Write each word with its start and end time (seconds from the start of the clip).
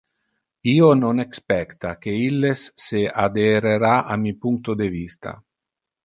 Io 0.69 0.85
non 0.99 1.19
expecta 1.23 1.91
que 2.05 2.13
illes 2.21 2.63
se 2.85 3.01
adherera 3.25 3.91
a 4.15 4.17
mi 4.23 4.33
puncto 4.47 4.75
de 4.81 4.89
vista. 4.95 5.35